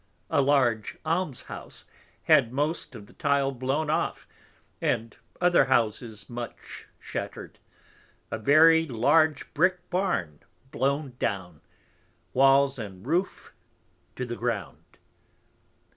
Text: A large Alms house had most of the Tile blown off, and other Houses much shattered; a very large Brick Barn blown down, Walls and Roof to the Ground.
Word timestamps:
A 0.31 0.41
large 0.41 0.97
Alms 1.05 1.43
house 1.43 1.85
had 2.23 2.51
most 2.51 2.95
of 2.95 3.05
the 3.05 3.13
Tile 3.13 3.51
blown 3.51 3.87
off, 3.91 4.27
and 4.81 5.15
other 5.39 5.65
Houses 5.65 6.27
much 6.27 6.87
shattered; 6.99 7.59
a 8.31 8.39
very 8.39 8.87
large 8.87 9.53
Brick 9.53 9.87
Barn 9.91 10.39
blown 10.71 11.13
down, 11.19 11.61
Walls 12.33 12.79
and 12.79 13.05
Roof 13.05 13.53
to 14.15 14.25
the 14.25 14.35
Ground. 14.35 14.97